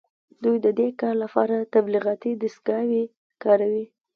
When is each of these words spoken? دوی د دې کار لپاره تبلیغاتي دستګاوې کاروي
دوی 0.43 0.57
د 0.65 0.67
دې 0.79 0.89
کار 1.01 1.15
لپاره 1.23 1.55
تبلیغاتي 1.73 2.31
دستګاوې 2.43 3.03
کاروي 3.43 3.85